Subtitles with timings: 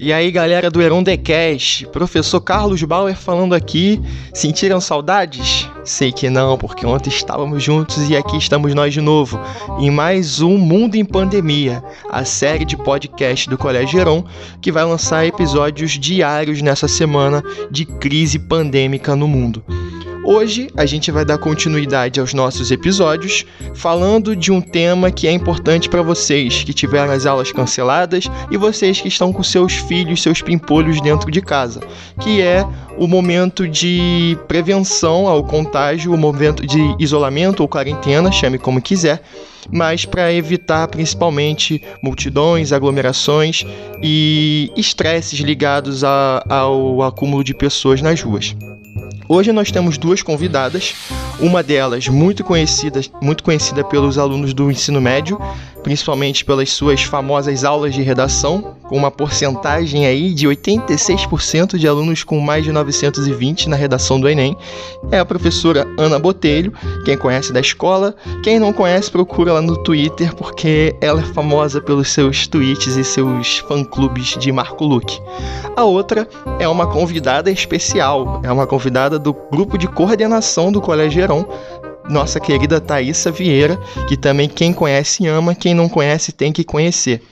[0.00, 4.00] E aí, galera do Heron Decast, professor Carlos Bauer falando aqui.
[4.32, 5.68] Sentiram saudades?
[5.84, 9.40] Sei que não, porque ontem estávamos juntos e aqui estamos nós de novo,
[9.80, 14.24] em mais um Mundo em Pandemia, a série de podcast do Colégio Heron,
[14.60, 19.64] que vai lançar episódios diários nessa semana de crise pandêmica no mundo.
[20.30, 25.32] Hoje a gente vai dar continuidade aos nossos episódios, falando de um tema que é
[25.32, 30.20] importante para vocês que tiveram as aulas canceladas e vocês que estão com seus filhos,
[30.20, 31.80] seus pimpolhos dentro de casa,
[32.20, 32.62] que é
[32.98, 39.22] o momento de prevenção ao contágio, o momento de isolamento ou quarentena, chame como quiser,
[39.72, 43.64] mas para evitar principalmente multidões, aglomerações
[44.02, 48.54] e estresses ligados a, ao acúmulo de pessoas nas ruas.
[49.30, 50.94] Hoje nós temos duas convidadas,
[51.38, 55.38] uma delas muito conhecida, muito conhecida pelos alunos do ensino médio,
[55.82, 62.24] principalmente pelas suas famosas aulas de redação, com uma porcentagem aí de 86% de alunos
[62.24, 64.56] com mais de 920 na redação do Enem.
[65.10, 66.72] É a professora Ana Botelho,
[67.04, 71.80] quem conhece da escola, quem não conhece procura lá no Twitter porque ela é famosa
[71.80, 75.20] pelos seus tweets e seus fã-clubes de Marco Luque.
[75.76, 81.22] A outra é uma convidada especial, é uma convidada do grupo de coordenação do Colégio
[81.22, 81.46] Heron,
[82.08, 83.76] nossa querida Thaisa Vieira,
[84.08, 87.22] que também quem conhece ama, quem não conhece tem que conhecer.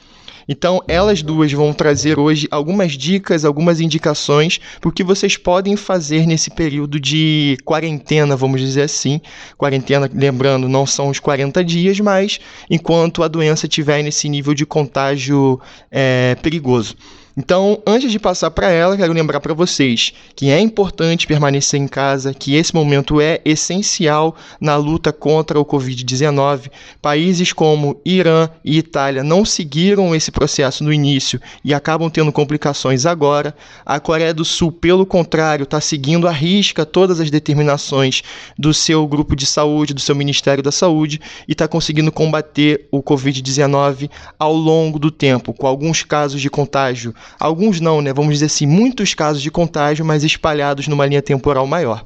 [0.49, 5.77] Então, elas duas vão trazer hoje algumas dicas, algumas indicações para o que vocês podem
[5.77, 9.21] fazer nesse período de quarentena, vamos dizer assim.
[9.59, 12.39] Quarentena, lembrando, não são os 40 dias, mas
[12.71, 16.97] enquanto a doença estiver nesse nível de contágio é, perigoso.
[17.39, 21.87] Então, antes de passar para ela, quero lembrar para vocês que é importante permanecer em
[21.87, 26.71] casa, que esse momento é essencial na luta contra o Covid-19.
[27.03, 33.07] Países como Irã e Itália não seguiram esse processo no início e acabam tendo complicações
[33.07, 33.57] agora.
[33.85, 38.23] A Coreia do Sul, pelo contrário, está seguindo à risca todas as determinações
[38.59, 43.03] do seu grupo de saúde, do seu Ministério da Saúde e está conseguindo combater o
[43.03, 48.13] Covid-19 ao longo do tempo, com alguns casos de contágio Alguns não, né?
[48.13, 52.05] Vamos dizer assim, muitos casos de contágio, mas espalhados numa linha temporal maior.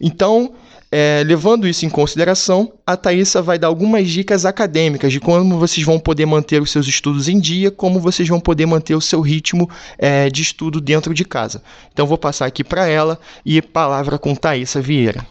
[0.00, 0.52] Então,
[0.90, 5.84] é, levando isso em consideração, a Thaisa vai dar algumas dicas acadêmicas de como vocês
[5.84, 9.20] vão poder manter os seus estudos em dia, como vocês vão poder manter o seu
[9.20, 9.68] ritmo
[9.98, 11.62] é, de estudo dentro de casa.
[11.92, 15.26] Então, vou passar aqui para ela e palavra com Thaisa Vieira.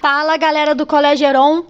[0.00, 1.64] Fala, galera do Colégio Heron.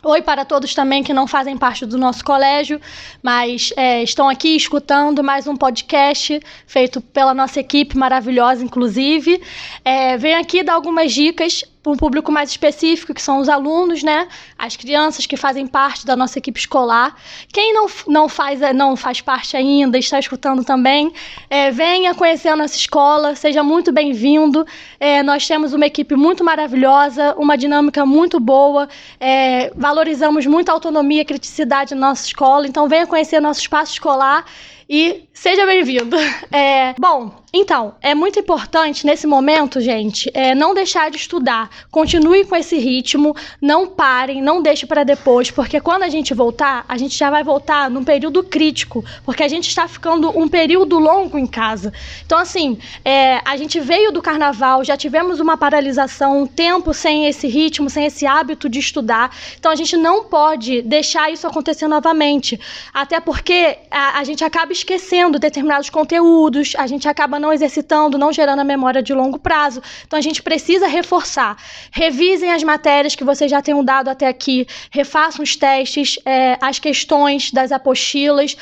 [0.00, 2.80] Oi para todos também que não fazem parte do nosso colégio,
[3.20, 9.42] mas é, estão aqui escutando mais um podcast feito pela nossa equipe maravilhosa, inclusive.
[9.84, 14.28] É, venho aqui dar algumas dicas um público mais específico, que são os alunos, né?
[14.58, 17.16] As crianças que fazem parte da nossa equipe escolar.
[17.52, 21.12] Quem não, não, faz, não faz parte ainda, está escutando também,
[21.48, 24.66] é, venha conhecer a nossa escola, seja muito bem-vindo.
[24.98, 28.88] É, nós temos uma equipe muito maravilhosa, uma dinâmica muito boa,
[29.20, 33.92] é, valorizamos muito a autonomia e criticidade na nossa escola, então venha conhecer nosso espaço
[33.92, 34.44] escolar
[34.88, 36.16] e seja bem-vindo.
[36.50, 41.70] É, bom, então, é muito importante nesse momento, gente, é, não deixar de estudar.
[41.90, 46.84] Continue com esse ritmo, não parem, não deixe para depois, porque quando a gente voltar,
[46.88, 50.98] a gente já vai voltar num período crítico, porque a gente está ficando um período
[50.98, 51.92] longo em casa.
[52.24, 57.26] Então, assim, é, a gente veio do carnaval, já tivemos uma paralisação, um tempo sem
[57.26, 59.34] esse ritmo, sem esse hábito de estudar.
[59.58, 62.60] Então, a gente não pode deixar isso acontecer novamente,
[62.92, 68.32] até porque a, a gente acaba esquecendo determinados conteúdos, a gente acaba não exercitando, não
[68.32, 69.82] gerando a memória de longo prazo.
[70.06, 71.56] Então a gente precisa reforçar.
[71.90, 76.78] Revisem as matérias que vocês já tenham dado até aqui, refaçam os testes, é, as
[76.78, 78.56] questões das apostilas,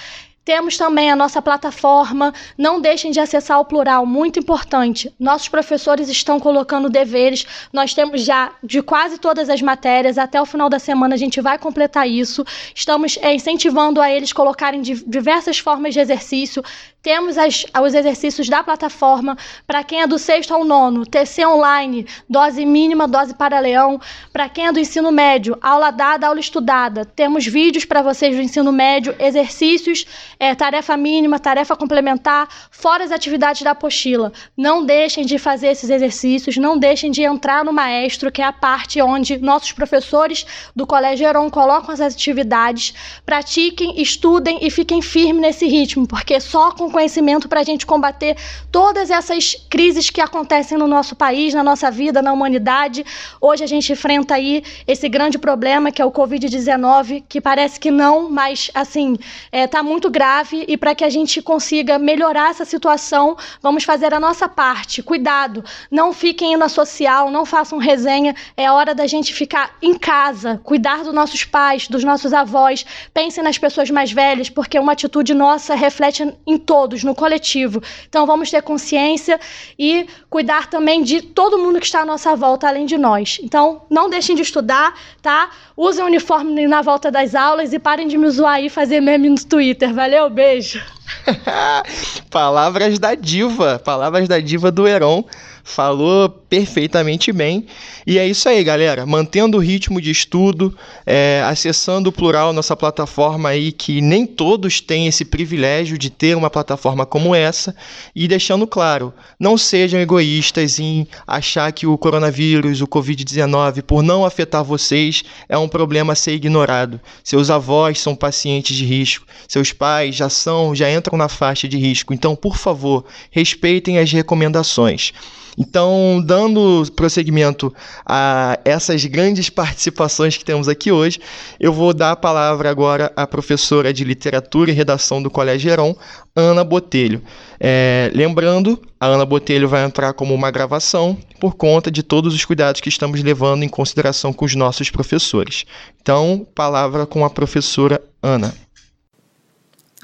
[0.46, 2.32] temos também a nossa plataforma.
[2.56, 5.12] Não deixem de acessar o plural, muito importante.
[5.18, 7.44] Nossos professores estão colocando deveres.
[7.72, 10.16] Nós temos já de quase todas as matérias.
[10.16, 12.44] Até o final da semana a gente vai completar isso.
[12.72, 16.62] Estamos é, incentivando a eles colocarem diversas formas de exercício.
[17.06, 22.04] Temos as, os exercícios da plataforma para quem é do sexto ao nono, TC online,
[22.28, 24.00] dose mínima, dose para leão.
[24.32, 27.04] Para quem é do ensino médio, aula dada, aula estudada.
[27.04, 30.04] Temos vídeos para vocês do ensino médio, exercícios,
[30.40, 34.32] é, tarefa mínima, tarefa complementar, fora as atividades da apostila.
[34.56, 38.52] Não deixem de fazer esses exercícios, não deixem de entrar no maestro, que é a
[38.52, 40.44] parte onde nossos professores
[40.74, 42.92] do Colégio Heron colocam as atividades.
[43.24, 48.38] Pratiquem, estudem e fiquem firmes nesse ritmo, porque só com conhecimento para a gente combater
[48.72, 53.04] todas essas crises que acontecem no nosso país, na nossa vida, na humanidade.
[53.38, 57.90] Hoje a gente enfrenta aí esse grande problema que é o Covid-19, que parece que
[57.90, 59.18] não, mas assim,
[59.52, 64.14] está é, muito grave e para que a gente consiga melhorar essa situação, vamos fazer
[64.14, 65.02] a nossa parte.
[65.02, 68.34] Cuidado, não fiquem na social, não façam resenha.
[68.56, 72.86] É hora da gente ficar em casa, cuidar dos nossos pais, dos nossos avós.
[73.12, 77.82] Pensem nas pessoas mais velhas, porque uma atitude nossa reflete em todos, no coletivo.
[78.08, 79.40] Então vamos ter consciência
[79.76, 83.40] e cuidar também de todo mundo que está à nossa volta, além de nós.
[83.42, 85.50] Então não deixem de estudar, tá?
[85.76, 89.28] Usem o uniforme na volta das aulas e parem de me zoar e fazer meme
[89.28, 89.92] no Twitter.
[89.92, 90.95] Valeu, beijo.
[92.30, 95.24] palavras da diva, palavras da diva do Heron
[95.66, 97.66] falou perfeitamente bem.
[98.06, 99.04] E é isso aí, galera.
[99.04, 100.72] Mantendo o ritmo de estudo,
[101.04, 106.36] é, acessando o plural, nossa plataforma aí, que nem todos têm esse privilégio de ter
[106.36, 107.74] uma plataforma como essa,
[108.14, 114.24] e deixando claro, não sejam egoístas em achar que o coronavírus, o Covid-19, por não
[114.24, 117.00] afetar vocês, é um problema a ser ignorado.
[117.24, 121.76] Seus avós são pacientes de risco, seus pais já são, já entram na faixa de
[121.76, 122.14] risco.
[122.14, 125.12] Então, por favor, respeitem as recomendações.
[125.58, 127.72] Então, dando prosseguimento
[128.04, 131.18] a essas grandes participações que temos aqui hoje,
[131.58, 135.96] eu vou dar a palavra agora à professora de literatura e redação do Colégio Heron,
[136.34, 137.22] Ana Botelho.
[137.58, 142.44] É, lembrando, a Ana Botelho vai entrar como uma gravação por conta de todos os
[142.44, 145.64] cuidados que estamos levando em consideração com os nossos professores.
[146.02, 148.65] Então, palavra com a professora Ana.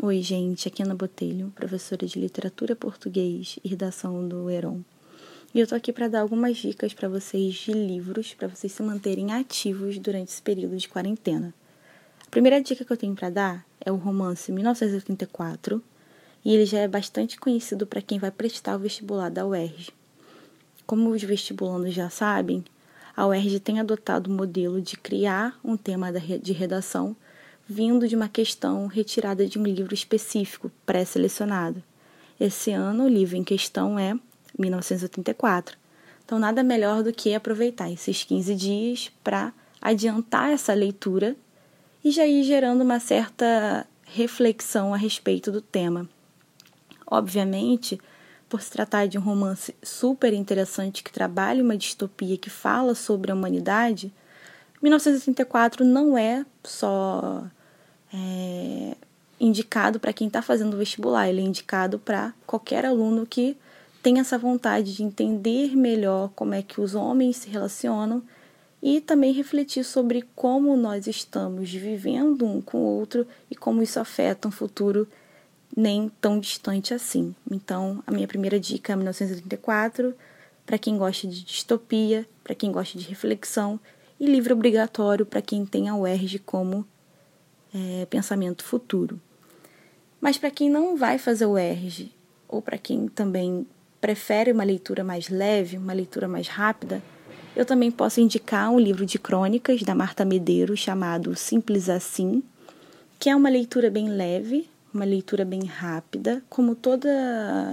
[0.05, 4.81] Oi, gente, aqui é Ana Botelho, professora de literatura português e redação do Heron.
[5.55, 8.83] E eu tô aqui para dar algumas dicas para vocês de livros para vocês se
[8.83, 11.55] manterem ativos durante esse período de quarentena.
[12.27, 15.81] A primeira dica que eu tenho para dar é o romance 1984,
[16.45, 19.93] e ele já é bastante conhecido para quem vai prestar o vestibular da UERJ.
[20.85, 22.65] Como os vestibulandos já sabem,
[23.17, 27.15] a UERJ tem adotado o modelo de criar um tema de redação
[27.73, 31.83] vindo de uma questão retirada de um livro específico, pré-selecionado.
[32.39, 34.15] Esse ano, o livro em questão é
[34.59, 35.79] 1984.
[36.25, 41.35] Então, nada melhor do que aproveitar esses 15 dias para adiantar essa leitura
[42.05, 46.09] e já ir gerando uma certa reflexão a respeito do tema.
[47.07, 47.99] Obviamente,
[48.49, 53.33] por se tratar de um romance super interessante que trabalha uma distopia que fala sobre
[53.33, 54.13] a humanidade,
[54.83, 57.45] 1984 não é só
[58.13, 58.97] é,
[59.41, 63.57] indicado para quem está fazendo vestibular, ele é indicado para qualquer aluno que
[64.03, 68.23] tem essa vontade de entender melhor como é que os homens se relacionam
[68.83, 74.01] e também refletir sobre como nós estamos vivendo um com o outro e como isso
[74.01, 75.07] afeta um futuro
[75.75, 77.35] nem tão distante assim.
[77.51, 80.15] Então, a minha primeira dica é 1984,
[80.67, 83.79] para quem gosta de distopia, para quem gosta de reflexão,
[84.19, 86.87] e livro obrigatório para quem tem a UERJ como
[87.75, 89.21] é, pensamento futuro.
[90.21, 92.13] Mas para quem não vai fazer o UERJ,
[92.49, 93.67] ou para quem também
[94.01, 97.03] prefere uma leitura mais leve, uma leitura mais rápida,
[97.55, 102.43] eu também posso indicar um livro de crônicas da Marta Medeiros chamado Simples Assim,
[103.19, 107.09] que é uma leitura bem leve, uma leitura bem rápida, como toda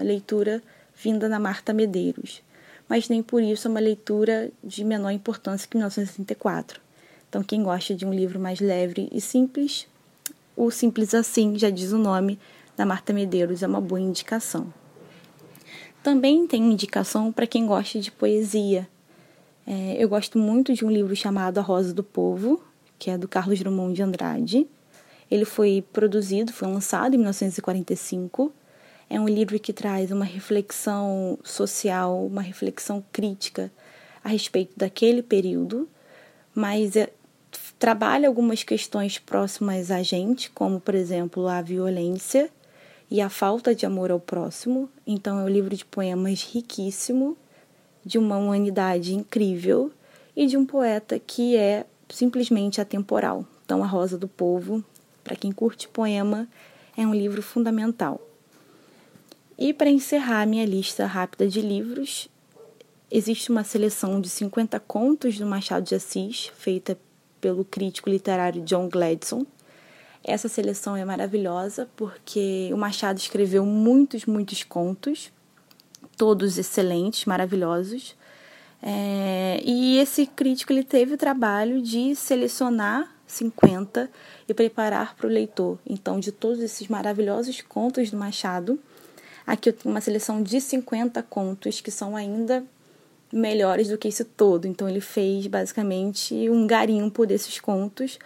[0.03, 0.61] leitura
[0.95, 2.41] vinda da Marta Medeiros,
[2.87, 6.81] mas nem por isso é uma leitura de menor importância que 1964.
[7.29, 9.87] Então, quem gosta de um livro mais leve e simples,
[10.59, 12.37] o Simples Assim, já diz o nome,
[12.75, 14.73] da Marta Medeiros, é uma boa indicação.
[16.03, 18.85] Também tem indicação para quem gosta de poesia.
[19.65, 22.61] É, eu gosto muito de um livro chamado A Rosa do Povo,
[22.97, 24.67] que é do Carlos Drummond de Andrade.
[25.31, 28.51] Ele foi produzido, foi lançado em 1945.
[29.09, 33.71] É um livro que traz uma reflexão social, uma reflexão crítica
[34.21, 35.87] a respeito daquele período,
[36.53, 37.09] mas é,
[37.79, 42.49] trabalha algumas questões próximas a gente, como, por exemplo, a violência
[43.09, 44.89] e a falta de amor ao próximo.
[45.07, 47.37] Então é um livro de poemas riquíssimo,
[48.05, 49.91] de uma humanidade incrível
[50.35, 53.45] e de um poeta que é simplesmente atemporal.
[53.65, 54.83] Então A Rosa do Povo,
[55.23, 56.47] para quem curte poema,
[56.97, 58.19] é um livro fundamental.
[59.57, 62.27] E para encerrar minha lista rápida de livros,
[63.09, 66.97] existe uma seleção de 50 contos do Machado de Assis, feita
[67.39, 69.45] pelo crítico literário John Gladson.
[70.23, 75.31] Essa seleção é maravilhosa porque o Machado escreveu muitos, muitos contos,
[76.17, 78.15] todos excelentes, maravilhosos.
[78.81, 84.09] É, e esse crítico ele teve o trabalho de selecionar 50
[84.47, 85.77] e preparar para o leitor.
[85.85, 88.79] Então, de todos esses maravilhosos contos do Machado,
[89.45, 92.63] aqui eu tenho uma seleção de 50 contos que são ainda
[93.31, 94.67] melhores do que esse todo.
[94.67, 98.17] Então, ele fez basicamente um garimpo desses contos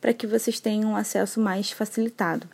[0.00, 2.48] para que vocês tenham um acesso mais facilitado.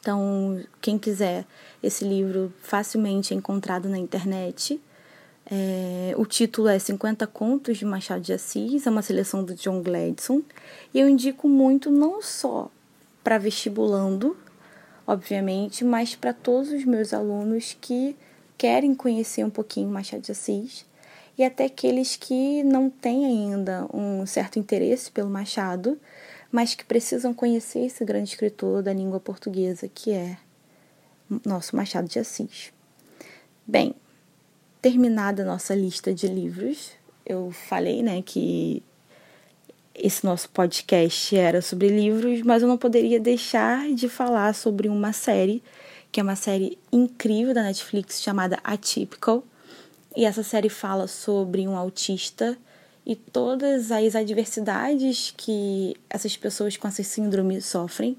[0.00, 1.46] Então, quem quiser,
[1.82, 4.80] esse livro facilmente é encontrado na internet.
[5.50, 9.82] É, o título é 50 Contos de Machado de Assis, é uma seleção do John
[9.82, 10.42] Gladson.
[10.92, 12.70] E eu indico muito não só
[13.22, 14.36] para vestibulando,
[15.06, 18.14] obviamente, mas para todos os meus alunos que
[18.56, 20.84] querem conhecer um pouquinho Machado de Assis
[21.36, 25.98] e até aqueles que não têm ainda um certo interesse pelo Machado,
[26.50, 30.36] mas que precisam conhecer esse grande escritor da língua portuguesa, que é
[31.44, 32.72] nosso Machado de Assis.
[33.66, 33.94] Bem,
[34.80, 36.92] terminada a nossa lista de livros,
[37.26, 38.82] eu falei, né, que
[39.94, 45.12] esse nosso podcast era sobre livros, mas eu não poderia deixar de falar sobre uma
[45.12, 45.62] série,
[46.12, 49.44] que é uma série incrível da Netflix chamada Atypical.
[50.16, 52.56] E essa série fala sobre um autista
[53.04, 58.16] e todas as adversidades que essas pessoas com essa síndrome sofrem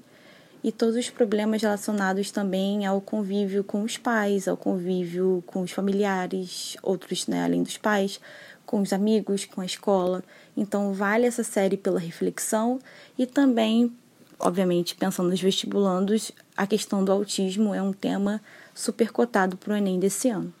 [0.62, 5.70] e todos os problemas relacionados também ao convívio com os pais, ao convívio com os
[5.70, 8.20] familiares, outros, né, além dos pais,
[8.66, 10.22] com os amigos, com a escola.
[10.54, 12.78] Então, vale essa série pela reflexão
[13.16, 13.90] e também,
[14.38, 18.42] obviamente, pensando nos vestibulandos, a questão do autismo é um tema
[18.74, 20.52] super cotado para o Enem desse ano.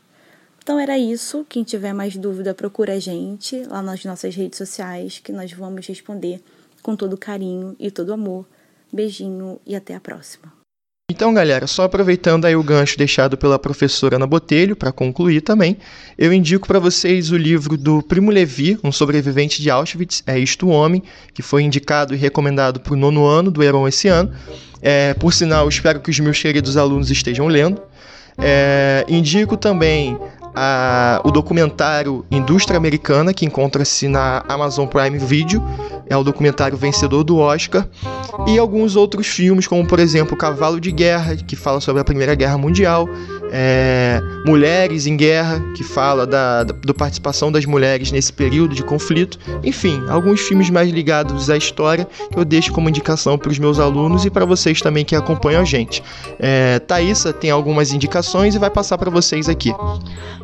[0.66, 1.46] Então era isso.
[1.48, 5.86] Quem tiver mais dúvida, procura a gente lá nas nossas redes sociais, que nós vamos
[5.86, 6.40] responder
[6.82, 8.44] com todo carinho e todo amor.
[8.92, 10.52] Beijinho e até a próxima.
[11.08, 15.76] Então, galera, só aproveitando aí o gancho deixado pela professora Ana Botelho, para concluir também,
[16.18, 20.66] eu indico para vocês o livro do Primo Levi, um sobrevivente de Auschwitz, é Isto
[20.66, 21.00] o Homem,
[21.32, 24.34] que foi indicado e recomendado para o nono ano do Heron esse ano.
[24.82, 27.80] É, por sinal, espero que os meus queridos alunos estejam lendo.
[28.38, 30.18] É, indico também
[30.56, 35.62] a, o documentário Indústria Americana, que encontra-se na Amazon Prime Video,
[36.08, 37.86] é o documentário vencedor do Oscar,
[38.46, 42.34] e alguns outros filmes, como por exemplo Cavalo de Guerra, que fala sobre a Primeira
[42.34, 43.06] Guerra Mundial,
[43.50, 49.38] é, Mulheres em Guerra, que fala da, da, participação das mulheres nesse período de conflito.
[49.62, 53.78] Enfim, alguns filmes mais ligados à história que eu deixo como indicação para os meus
[53.78, 56.02] alunos e para vocês também que acompanham a gente.
[56.38, 59.72] É, Thaisa tem algumas indicações e vai passar para vocês aqui.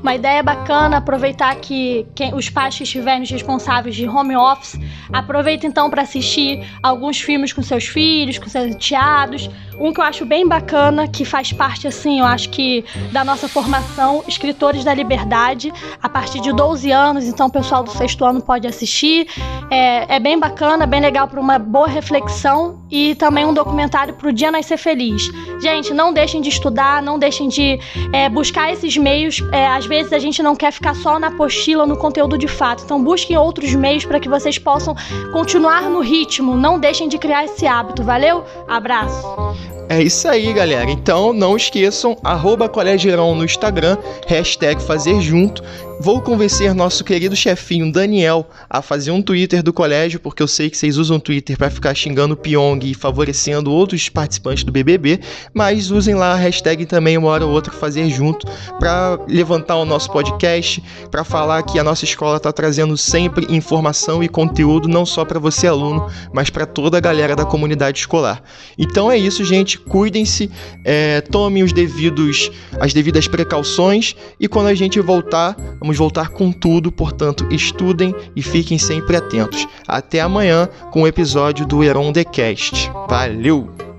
[0.03, 4.77] Uma ideia bacana, aproveitar que quem, os pais que estiverem responsáveis de home office,
[5.13, 9.49] aproveita então para assistir alguns filmes com seus filhos, com seus enteados.
[9.79, 13.49] Um que eu acho bem bacana, que faz parte, assim, eu acho que da nossa
[13.49, 15.73] formação, Escritores da Liberdade,
[16.03, 19.27] a partir de 12 anos, então o pessoal do sexto ano pode assistir.
[19.71, 24.29] É, é bem bacana, bem legal para uma boa reflexão e também um documentário para
[24.29, 25.31] o Dia Nascer Feliz.
[25.61, 27.79] Gente, não deixem de estudar, não deixem de
[28.13, 29.43] é, buscar esses meios.
[29.53, 32.83] É, às vezes a gente não quer ficar só na apostila, no conteúdo de fato.
[32.85, 34.95] Então busquem outros meios para que vocês possam
[35.33, 36.57] continuar no ritmo.
[36.57, 38.03] Não deixem de criar esse hábito.
[38.03, 38.45] Valeu?
[38.69, 39.27] Abraço!
[39.89, 40.91] É isso aí, galera.
[40.91, 42.69] Então não esqueçam, arroba
[43.35, 45.63] no Instagram, hashtag fazer junto
[46.05, 50.69] Vou convencer nosso querido chefinho Daniel a fazer um Twitter do colégio, porque eu sei
[50.69, 55.21] que vocês usam Twitter para ficar xingando o Pyong e favorecendo outros participantes do BBB,
[55.55, 58.49] mas usem lá a hashtag também uma hora ou outra fazer junto
[58.81, 64.25] para levantar o nosso podcast, para falar que a nossa escola está trazendo sempre informação
[64.25, 68.43] e conteúdo não só para você aluno, mas para toda a galera da comunidade escolar.
[68.77, 69.79] Então é isso, gente.
[69.79, 70.51] Cuidem-se,
[70.85, 76.31] é, tomem os devidos, as devidas precauções e quando a gente voltar, vamos Vamos voltar
[76.31, 79.69] com tudo, portanto, estudem e fiquem sempre atentos.
[79.87, 82.91] Até amanhã com o episódio do Heron The Cast.
[83.11, 83.92] Valeu!